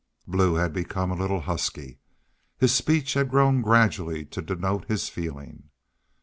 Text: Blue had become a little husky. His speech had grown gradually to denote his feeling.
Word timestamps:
Blue 0.25 0.55
had 0.55 0.73
become 0.73 1.11
a 1.11 1.15
little 1.15 1.41
husky. 1.41 1.99
His 2.57 2.73
speech 2.73 3.13
had 3.13 3.29
grown 3.29 3.61
gradually 3.61 4.25
to 4.25 4.41
denote 4.41 4.85
his 4.87 5.09
feeling. 5.09 5.69